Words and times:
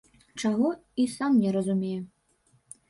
Чаго, 0.43 0.71
і 1.03 1.05
сам 1.17 1.39
не 1.45 1.53
разумею. 1.59 2.03